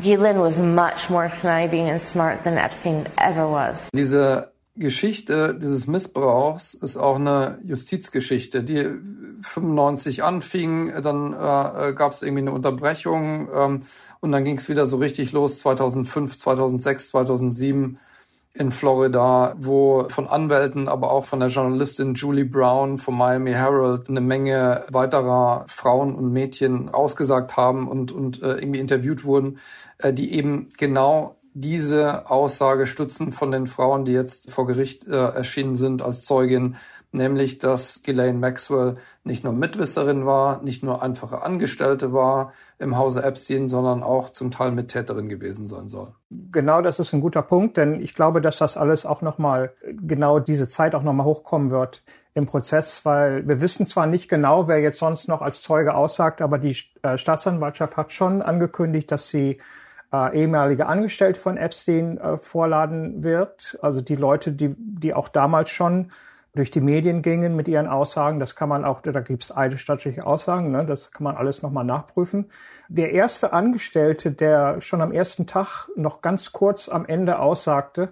[0.00, 3.88] Ghislaine was much more conniving and smart than Epstein ever was.
[3.94, 8.88] Diese Geschichte dieses Missbrauchs ist auch eine Justizgeschichte, die
[9.42, 13.82] 95 anfing, dann äh, gab es irgendwie eine Unterbrechung ähm,
[14.20, 17.98] und dann ging es wieder so richtig los 2005, 2006, 2007
[18.54, 24.08] in Florida, wo von Anwälten, aber auch von der Journalistin Julie Brown vom Miami Herald
[24.08, 29.58] eine Menge weiterer Frauen und Mädchen ausgesagt haben und, und äh, irgendwie interviewt wurden,
[29.98, 35.10] äh, die eben genau diese Aussage stützen von den Frauen, die jetzt vor Gericht äh,
[35.10, 36.76] erschienen sind als Zeugin,
[37.12, 43.22] nämlich dass Ghislaine Maxwell nicht nur Mitwisserin war, nicht nur einfache Angestellte war im Hause
[43.22, 46.14] Epstein, sondern auch zum Teil Mittäterin gewesen sein soll.
[46.50, 50.38] Genau, das ist ein guter Punkt, denn ich glaube, dass das alles auch nochmal, genau
[50.38, 52.02] diese Zeit auch nochmal hochkommen wird
[52.34, 56.40] im Prozess, weil wir wissen zwar nicht genau, wer jetzt sonst noch als Zeuge aussagt,
[56.40, 59.58] aber die äh, Staatsanwaltschaft hat schon angekündigt, dass sie
[60.12, 63.78] äh, ehemalige Angestellte von Epstein äh, vorladen wird.
[63.82, 66.12] Also die Leute, die, die auch damals schon
[66.54, 68.38] durch die Medien gingen mit ihren Aussagen.
[68.38, 70.84] Das kann man auch, da gibt es eidesstattliche Aussagen, ne?
[70.84, 72.50] das kann man alles nochmal nachprüfen.
[72.88, 78.10] Der erste Angestellte, der schon am ersten Tag noch ganz kurz am Ende aussagte,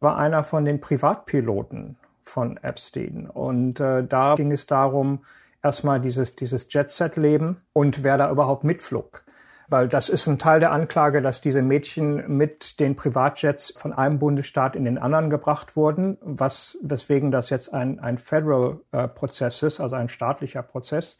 [0.00, 3.30] war einer von den Privatpiloten von Epstein.
[3.32, 5.24] Und äh, da ging es darum,
[5.62, 9.22] erstmal dieses, dieses Jet-Set-Leben und wer da überhaupt mitflog
[9.68, 14.18] weil das ist ein Teil der Anklage, dass diese Mädchen mit den Privatjets von einem
[14.18, 19.80] Bundesstaat in den anderen gebracht wurden, was, weswegen das jetzt ein, ein Federal-Prozess äh, ist,
[19.80, 21.18] also ein staatlicher Prozess.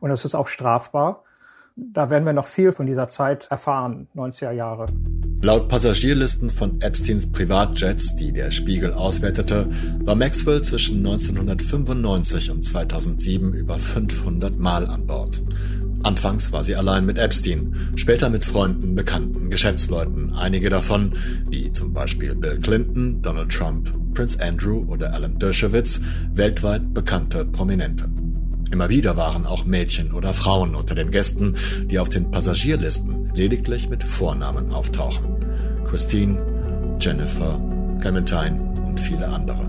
[0.00, 1.22] Und das ist auch strafbar.
[1.76, 4.86] Da werden wir noch viel von dieser Zeit erfahren, 90er Jahre.
[5.42, 9.68] Laut Passagierlisten von Epsteins Privatjets, die der Spiegel auswertete,
[10.02, 15.42] war Maxwell zwischen 1995 und 2007 über 500 Mal an Bord.
[16.06, 21.14] Anfangs war sie allein mit Epstein, später mit Freunden, Bekannten, Geschäftsleuten, einige davon,
[21.50, 26.00] wie zum Beispiel Bill Clinton, Donald Trump, Prince Andrew oder Alan Dershowitz,
[26.32, 28.08] weltweit bekannte Prominente.
[28.70, 31.54] Immer wieder waren auch Mädchen oder Frauen unter den Gästen,
[31.86, 35.26] die auf den Passagierlisten lediglich mit Vornamen auftauchen.
[35.90, 37.60] Christine, Jennifer,
[38.00, 39.68] Clementine und viele andere.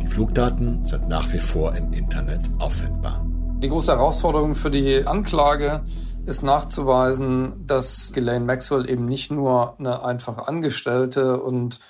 [0.00, 3.22] Die Flugdaten sind nach wie vor im Internet auffindbar.
[3.64, 5.84] Die große Herausforderung für die Anklage
[6.26, 11.80] ist nachzuweisen, dass Ghislaine Maxwell eben nicht nur eine einfache Angestellte und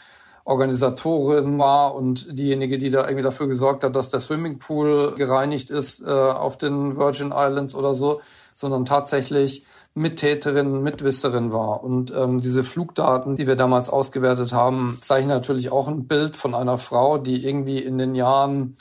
[0.44, 6.00] Organisatorin war und diejenige, die da irgendwie dafür gesorgt hat, dass der Swimmingpool gereinigt ist
[6.00, 8.20] äh, auf den Virgin Islands oder so,
[8.54, 11.82] sondern tatsächlich Mittäterin, Mitwisserin war.
[11.82, 16.54] Und ähm, diese Flugdaten, die wir damals ausgewertet haben, zeichnen natürlich auch ein Bild von
[16.54, 18.76] einer Frau, die irgendwie in den Jahren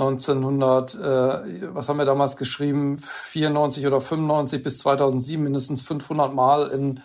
[0.00, 6.68] 1900, äh, was haben wir damals geschrieben, 94 oder 95 bis 2007 mindestens 500 Mal
[6.68, 7.00] in,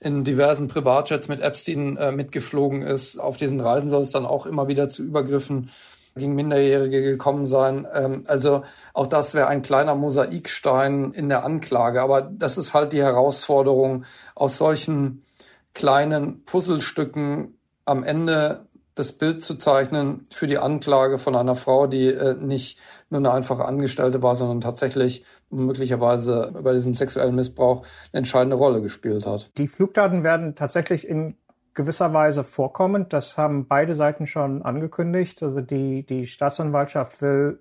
[0.00, 3.18] in diversen Privatjets mit Epstein äh, mitgeflogen ist.
[3.18, 5.70] Auf diesen Reisen soll es dann auch immer wieder zu Übergriffen
[6.16, 7.86] gegen Minderjährige gekommen sein.
[7.92, 12.02] Ähm, also auch das wäre ein kleiner Mosaikstein in der Anklage.
[12.02, 14.04] Aber das ist halt die Herausforderung,
[14.34, 15.24] aus solchen
[15.74, 22.06] kleinen Puzzlestücken am Ende das Bild zu zeichnen für die Anklage von einer Frau, die
[22.06, 22.78] äh, nicht
[23.10, 28.82] nur eine einfache Angestellte war, sondern tatsächlich möglicherweise bei diesem sexuellen Missbrauch eine entscheidende Rolle
[28.82, 29.50] gespielt hat.
[29.58, 31.36] Die Flugdaten werden tatsächlich in
[31.74, 33.08] gewisser Weise vorkommen.
[33.08, 35.42] Das haben beide Seiten schon angekündigt.
[35.42, 37.58] Also die, die Staatsanwaltschaft will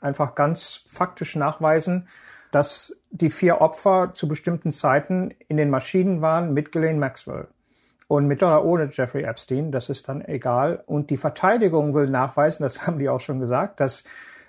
[0.00, 2.08] einfach ganz faktisch nachweisen,
[2.50, 7.48] dass die vier Opfer zu bestimmten Zeiten in den Maschinen waren mit Ghislaine Maxwell.
[8.10, 10.82] Und mit oder ohne Jeffrey Epstein, das ist dann egal.
[10.84, 14.02] Und die Verteidigung will nachweisen, das haben die auch schon gesagt, dass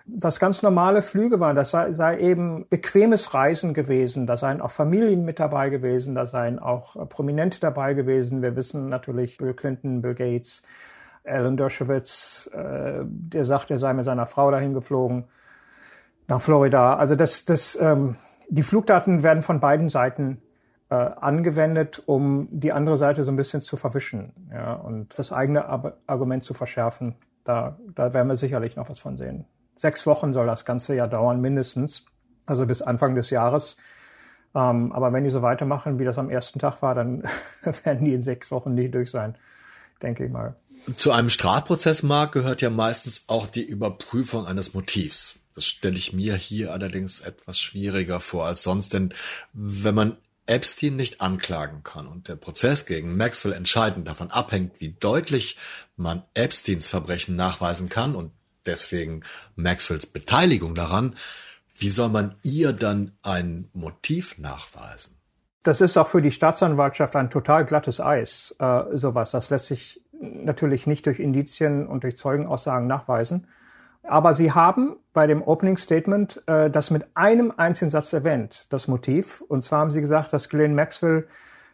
[0.07, 1.55] das ganz normale Flüge waren.
[1.55, 4.25] Das sei, sei eben bequemes Reisen gewesen.
[4.25, 6.15] Da seien auch Familien mit dabei gewesen.
[6.15, 8.41] Da seien auch Prominente dabei gewesen.
[8.41, 10.63] Wir wissen natürlich Bill Clinton, Bill Gates,
[11.23, 15.25] Alan Dershowitz, äh, der sagt, er sei mit seiner Frau dahin geflogen
[16.27, 16.95] nach Florida.
[16.95, 18.15] Also das, das, ähm,
[18.49, 20.41] die Flugdaten werden von beiden Seiten
[20.91, 25.65] äh, angewendet, um die andere Seite so ein bisschen zu verwischen ja, und das eigene
[26.05, 27.15] Argument zu verschärfen.
[27.45, 29.45] Da, da werden wir sicherlich noch was von sehen.
[29.75, 32.05] Sechs Wochen soll das Ganze ja dauern, mindestens,
[32.45, 33.77] also bis Anfang des Jahres.
[34.53, 37.23] Ähm, aber wenn die so weitermachen, wie das am ersten Tag war, dann
[37.83, 39.37] werden die in sechs Wochen nicht durch sein,
[40.01, 40.57] denke ich mal.
[40.97, 45.39] Zu einem Strafprozess, Mark, gehört ja meistens auch die Überprüfung eines Motivs.
[45.55, 49.13] Das stelle ich mir hier allerdings etwas schwieriger vor als sonst, denn
[49.53, 54.93] wenn man Epstein nicht anklagen kann und der Prozess gegen Maxwell entscheidend davon abhängt, wie
[54.93, 55.57] deutlich
[55.95, 58.31] man Epsteins Verbrechen nachweisen kann und
[58.65, 59.23] deswegen
[59.55, 61.15] Maxwells Beteiligung daran,
[61.77, 65.17] wie soll man ihr dann ein Motiv nachweisen?
[65.63, 69.31] Das ist auch für die Staatsanwaltschaft ein total glattes Eis, äh, sowas.
[69.31, 73.47] Das lässt sich natürlich nicht durch Indizien und durch Zeugenaussagen nachweisen.
[74.03, 78.87] Aber sie haben bei dem Opening Statement äh, das mit einem einzigen Satz erwähnt, das
[78.87, 79.41] Motiv.
[79.41, 81.27] Und zwar haben sie gesagt, dass Glenn Maxwell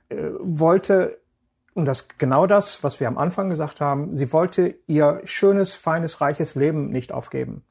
[0.10, 1.20] äh, wollte,
[1.74, 6.22] und das genau das, was wir am Anfang gesagt haben, sie wollte ihr schönes, feines,
[6.22, 7.63] reiches Leben nicht aufgeben.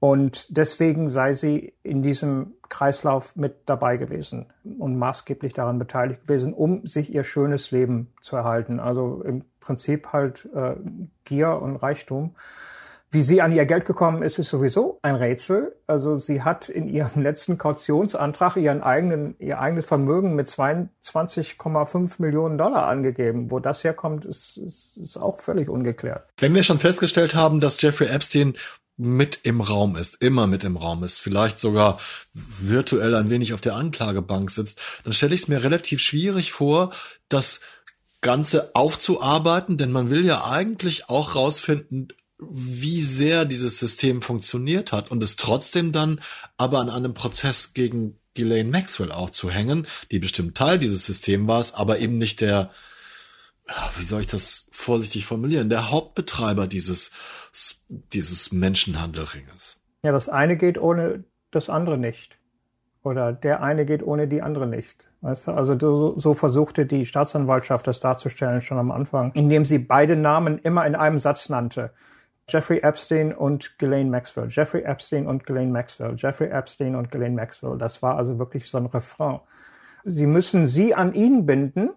[0.00, 4.46] Und deswegen sei sie in diesem Kreislauf mit dabei gewesen
[4.78, 8.78] und maßgeblich daran beteiligt gewesen, um sich ihr schönes Leben zu erhalten.
[8.78, 10.76] Also im Prinzip halt äh,
[11.24, 12.36] Gier und Reichtum.
[13.10, 15.74] Wie sie an ihr Geld gekommen ist, ist sowieso ein Rätsel.
[15.86, 22.58] Also sie hat in ihrem letzten Kautionsantrag ihren eigenen, ihr eigenes Vermögen mit 22,5 Millionen
[22.58, 23.50] Dollar angegeben.
[23.50, 26.28] Wo das herkommt, ist, ist, ist auch völlig ungeklärt.
[26.36, 28.54] Wenn wir schon festgestellt haben, dass Jeffrey Epstein
[28.98, 31.98] mit im Raum ist, immer mit im Raum ist, vielleicht sogar
[32.34, 36.90] virtuell ein wenig auf der Anklagebank sitzt, dann stelle ich es mir relativ schwierig vor,
[37.28, 37.60] das
[38.20, 45.10] Ganze aufzuarbeiten, denn man will ja eigentlich auch rausfinden, wie sehr dieses System funktioniert hat
[45.10, 46.20] und es trotzdem dann
[46.56, 51.98] aber an einem Prozess gegen Ghislaine Maxwell aufzuhängen, die bestimmt Teil dieses Systems war, aber
[51.98, 52.70] eben nicht der,
[53.98, 57.10] wie soll ich das vorsichtig formulieren, der Hauptbetreiber dieses,
[57.88, 59.80] dieses Menschenhandelringes.
[60.02, 62.38] Ja, das eine geht ohne das andere nicht.
[63.02, 65.08] Oder der eine geht ohne die andere nicht.
[65.20, 65.52] Weißt du?
[65.52, 70.58] Also so, so versuchte die Staatsanwaltschaft das darzustellen schon am Anfang, indem sie beide Namen
[70.58, 71.92] immer in einem Satz nannte.
[72.48, 77.78] Jeffrey Epstein und Ghislaine Maxwell, Jeffrey Epstein und Ghislaine Maxwell, Jeffrey Epstein und Ghislaine Maxwell.
[77.78, 79.40] Das war also wirklich so ein Refrain.
[80.04, 81.90] Sie müssen sie an ihn binden,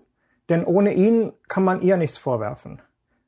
[0.49, 2.81] denn ohne ihn kann man ihr nichts vorwerfen.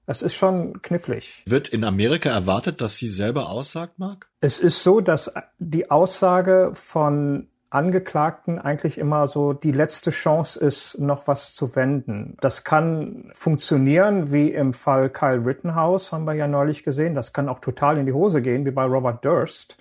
[0.05, 1.43] Es ist schon knifflig.
[1.47, 4.29] Wird in Amerika erwartet, dass sie selber aussagt, Mark?
[4.41, 10.99] Es ist so, dass die Aussage von Angeklagten eigentlich immer so die letzte Chance ist,
[10.99, 12.37] noch was zu wenden.
[12.39, 17.15] Das kann funktionieren, wie im Fall Kyle Rittenhouse, haben wir ja neulich gesehen.
[17.15, 19.77] Das kann auch total in die Hose gehen, wie bei Robert Durst,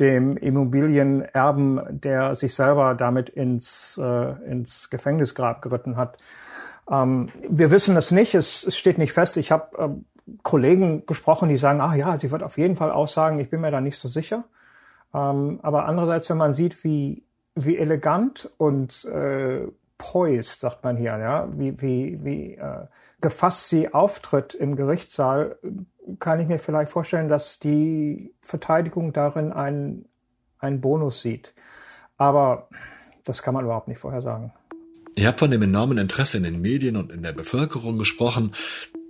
[0.00, 6.18] dem Immobilienerben, der sich selber damit ins, äh, ins Gefängnisgrab geritten hat.
[6.90, 9.36] Ähm, wir wissen es nicht, es, es steht nicht fest.
[9.36, 9.88] Ich habe äh,
[10.42, 13.70] Kollegen gesprochen, die sagen, ah ja, sie wird auf jeden Fall aussagen, ich bin mir
[13.70, 14.44] da nicht so sicher.
[15.14, 17.25] Ähm, aber andererseits, wenn man sieht, wie
[17.56, 19.66] wie elegant und äh,
[19.98, 22.86] poised, sagt man hier, ja, wie, wie, wie äh,
[23.20, 25.58] gefasst sie auftritt im Gerichtssaal,
[26.20, 30.08] kann ich mir vielleicht vorstellen, dass die Verteidigung darin einen,
[30.80, 31.54] Bonus sieht.
[32.16, 32.68] Aber
[33.24, 34.52] das kann man überhaupt nicht vorhersagen.
[35.14, 38.52] Ihr habt von dem enormen Interesse in den Medien und in der Bevölkerung gesprochen,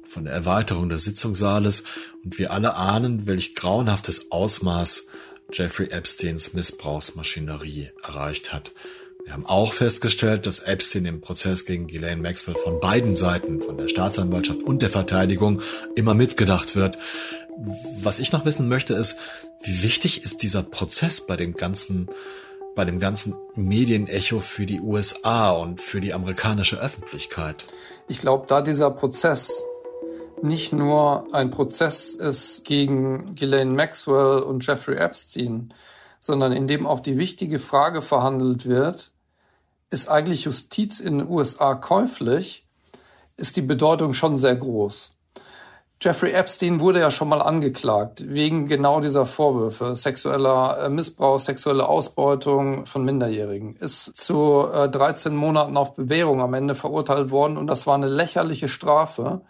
[0.05, 1.85] von der Erweiterung des Sitzungssaales
[2.25, 5.09] und wir alle ahnen, welch grauenhaftes Ausmaß
[5.53, 8.73] Jeffrey Epsteins Missbrauchsmaschinerie erreicht hat.
[9.25, 13.77] Wir haben auch festgestellt, dass Epstein im Prozess gegen Ghislaine Maxwell von beiden Seiten, von
[13.77, 15.63] der Staatsanwaltschaft und der Verteidigung,
[15.97, 16.97] immer mitgedacht wird.
[18.01, 19.17] Was ich noch wissen möchte, ist,
[19.63, 22.09] wie wichtig ist dieser Prozess bei dem ganzen,
[22.77, 27.67] bei dem ganzen Medienecho für die USA und für die amerikanische Öffentlichkeit?
[28.07, 29.65] Ich glaube, da dieser Prozess
[30.43, 35.73] nicht nur ein Prozess ist gegen Ghislaine Maxwell und Jeffrey Epstein,
[36.21, 39.13] sondern in dem auch die wichtige Frage verhandelt wird,
[39.91, 42.67] ist eigentlich Justiz in den USA käuflich,
[43.37, 45.13] ist die Bedeutung schon sehr groß.
[45.99, 51.89] Jeffrey Epstein wurde ja schon mal angeklagt wegen genau dieser Vorwürfe, sexueller äh, Missbrauch, sexuelle
[51.89, 57.67] Ausbeutung von Minderjährigen, ist zu 13 äh, Monaten auf Bewährung am Ende verurteilt worden und
[57.67, 59.41] das war eine lächerliche Strafe.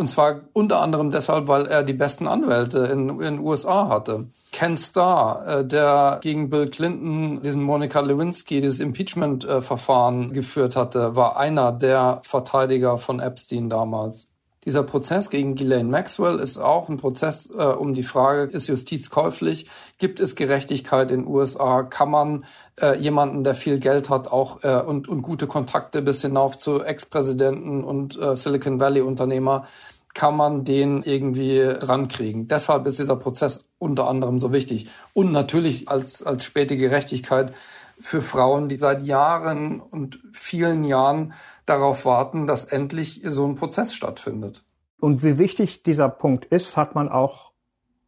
[0.00, 4.28] Und zwar unter anderem deshalb, weil er die besten Anwälte in den USA hatte.
[4.50, 11.36] Ken Starr, äh, der gegen Bill Clinton diesen Monica Lewinsky, dieses Impeachment-Verfahren geführt hatte, war
[11.36, 14.29] einer der Verteidiger von Epstein damals.
[14.70, 19.10] Dieser Prozess gegen Ghislaine Maxwell ist auch ein Prozess äh, um die Frage, ist Justiz
[19.10, 19.66] käuflich?
[19.98, 21.82] Gibt es Gerechtigkeit in den USA?
[21.82, 22.44] Kann man
[22.80, 26.84] äh, jemanden, der viel Geld hat, auch äh, und, und gute Kontakte bis hinauf zu
[26.84, 29.66] Ex-Präsidenten und äh, Silicon Valley-Unternehmer,
[30.14, 32.46] kann man den irgendwie drankriegen.
[32.46, 34.88] Deshalb ist dieser Prozess unter anderem so wichtig.
[35.14, 37.54] Und natürlich als, als späte Gerechtigkeit
[38.00, 41.34] für Frauen, die seit Jahren und vielen Jahren
[41.66, 44.64] darauf warten, dass endlich so ein Prozess stattfindet.
[44.98, 47.52] Und wie wichtig dieser Punkt ist, hat man auch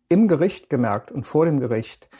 [0.08, 2.10] im Gericht gemerkt und vor dem Gericht.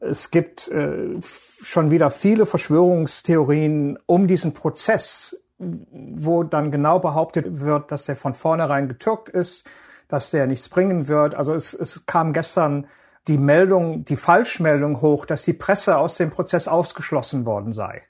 [0.00, 1.20] Es gibt äh,
[1.62, 8.34] schon wieder viele Verschwörungstheorien um diesen Prozess wo dann genau behauptet wird, dass der von
[8.34, 9.66] vornherein getürkt ist,
[10.08, 11.34] dass der nichts bringen wird.
[11.34, 12.86] Also es, es kam gestern
[13.28, 18.02] die Meldung, die Falschmeldung hoch, dass die Presse aus dem Prozess ausgeschlossen worden sei.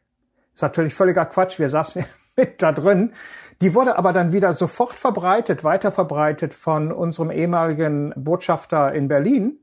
[0.53, 1.59] Das ist natürlich völliger Quatsch.
[1.59, 2.05] Wir saßen
[2.37, 3.13] mit da drin.
[3.61, 9.61] Die wurde aber dann wieder sofort verbreitet, weiter verbreitet von unserem ehemaligen Botschafter in Berlin,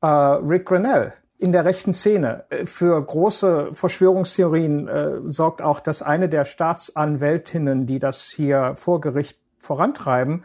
[0.00, 2.44] äh, Rick Grenell in der rechten Szene.
[2.48, 9.00] Äh, für große Verschwörungstheorien äh, sorgt auch, dass eine der Staatsanwältinnen, die das hier vor
[9.00, 10.44] Gericht vorantreiben,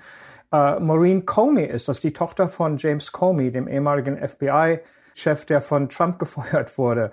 [0.51, 1.87] äh, Maureen Comey ist.
[1.87, 7.11] Das die Tochter von James Comey, dem ehemaligen FBI-Chef, der von Trump gefeuert wurde.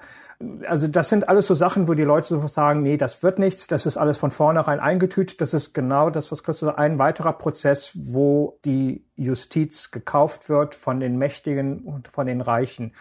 [0.69, 3.67] Also das sind alles so Sachen, wo die Leute so sagen, nee, das wird nichts,
[3.67, 5.41] das ist alles von vornherein eingetütet.
[5.41, 11.01] Das ist genau das, was Christoph ein weiterer Prozess, wo die Justiz gekauft wird von
[11.01, 12.93] den Mächtigen und von den Reichen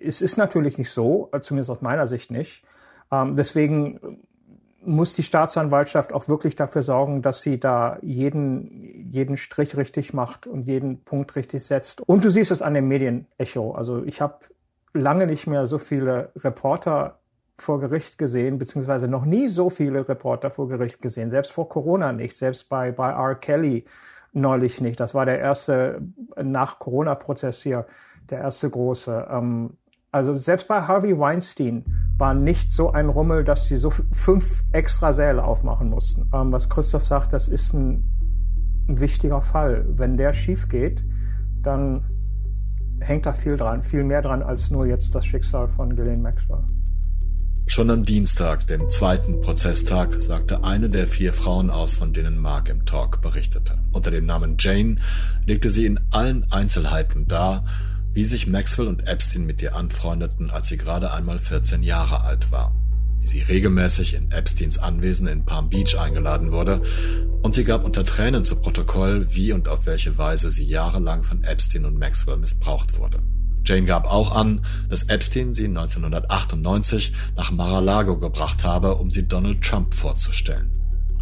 [0.00, 2.64] es ist natürlich nicht so, zumindest aus meiner Sicht nicht.
[3.12, 4.22] Ähm, deswegen
[4.82, 10.46] muss die Staatsanwaltschaft auch wirklich dafür sorgen, dass sie da jeden, jeden Strich richtig macht
[10.46, 12.00] und jeden Punkt richtig setzt.
[12.00, 13.72] Und du siehst es an dem Medienecho.
[13.72, 14.38] Also ich habe
[14.94, 17.18] lange nicht mehr so viele Reporter
[17.58, 22.12] vor Gericht gesehen, beziehungsweise noch nie so viele Reporter vor Gericht gesehen, selbst vor Corona
[22.12, 23.34] nicht, selbst bei, bei R.
[23.34, 23.84] Kelly
[24.32, 24.98] neulich nicht.
[24.98, 26.00] Das war der erste
[26.42, 27.86] nach Corona-Prozess hier,
[28.30, 29.28] der erste große.
[29.30, 29.76] Ähm,
[30.12, 31.84] also selbst bei Harvey Weinstein
[32.18, 36.30] war nicht so ein Rummel, dass sie so fünf extra Säle aufmachen mussten.
[36.34, 38.04] Ähm, was Christoph sagt, das ist ein,
[38.88, 39.86] ein wichtiger Fall.
[39.88, 41.02] Wenn der schief geht,
[41.62, 42.04] dann
[43.00, 46.64] hängt da viel dran, viel mehr dran als nur jetzt das Schicksal von Ghislaine Maxwell.
[47.66, 52.68] Schon am Dienstag, dem zweiten Prozesstag, sagte eine der vier Frauen aus, von denen Mark
[52.68, 53.78] im Talk berichtete.
[53.92, 54.96] Unter dem Namen Jane
[55.46, 57.64] legte sie in allen Einzelheiten dar,
[58.12, 62.50] wie sich Maxwell und Epstein mit ihr anfreundeten, als sie gerade einmal 14 Jahre alt
[62.50, 62.74] war,
[63.20, 66.82] wie sie regelmäßig in Epsteins Anwesen in Palm Beach eingeladen wurde,
[67.42, 71.44] und sie gab unter Tränen zu Protokoll, wie und auf welche Weise sie jahrelang von
[71.44, 73.20] Epstein und Maxwell missbraucht wurde.
[73.64, 79.62] Jane gab auch an, dass Epstein sie 1998 nach Mar-a-Lago gebracht habe, um sie Donald
[79.62, 80.70] Trump vorzustellen.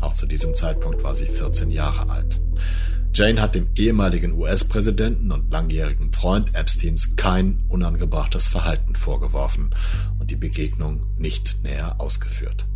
[0.01, 2.41] Auch zu diesem Zeitpunkt war sie 14 Jahre alt.
[3.15, 9.75] Jane hat dem ehemaligen US-Präsidenten und langjährigen Freund Epsteins kein unangebrachtes Verhalten vorgeworfen
[10.19, 12.67] und die Begegnung nicht näher ausgeführt.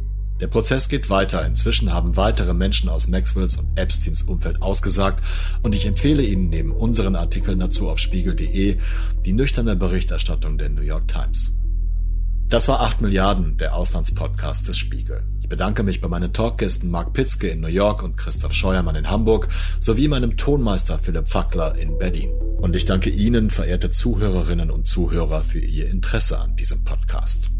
[0.40, 1.47] Der Prozess geht weiter.
[1.47, 5.23] Inzwischen haben weitere Menschen aus Maxwells und Epsteins Umfeld ausgesagt
[5.63, 8.79] und ich empfehle Ihnen neben unseren Artikeln dazu auf spiegel.de
[9.25, 11.54] die nüchterne Berichterstattung der New York Times.
[12.48, 15.23] Das war 8 Milliarden, der Auslandspodcast des Spiegel.
[15.43, 19.11] Ich bedanke mich bei meinen Talkgästen Mark Pitzke in New York und Christoph Scheuermann in
[19.11, 19.49] Hamburg
[19.81, 22.31] sowie meinem Tonmeister Philipp Fackler in Berlin.
[22.61, 27.51] Und ich danke Ihnen, verehrte Zuhörerinnen und Zuhörer, für Ihr Interesse an diesem Podcast.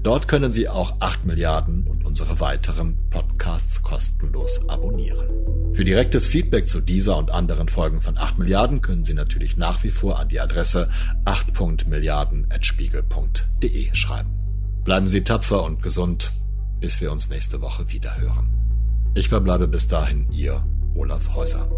[0.02, 5.28] Dort können Sie auch 8 Milliarden und unsere weiteren Podcasts kostenlos abonnieren.
[5.74, 9.82] Für direktes Feedback zu dieser und anderen Folgen von 8 Milliarden können Sie natürlich nach
[9.82, 10.90] wie vor an die Adresse
[11.24, 14.30] 8.milliarden.spiegel.de schreiben.
[14.84, 16.32] Bleiben Sie tapfer und gesund,
[16.80, 18.48] bis wir uns nächste Woche wieder hören.
[19.14, 20.64] Ich verbleibe bis dahin Ihr
[20.94, 21.68] Olaf Häuser.